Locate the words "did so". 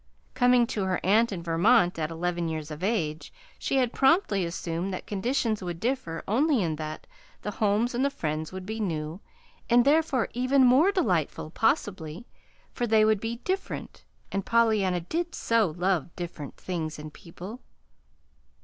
15.01-15.75